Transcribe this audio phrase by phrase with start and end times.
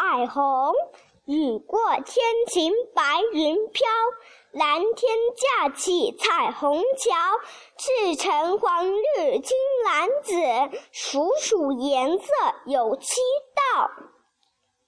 [0.00, 0.74] 彩虹
[1.24, 3.84] 雨过天晴白云飘。
[4.52, 7.16] 蓝天架起彩虹桥
[7.76, 12.32] 赤橙黄绿青蓝紫数数颜色
[12.66, 13.20] 有七
[13.74, 13.90] 道。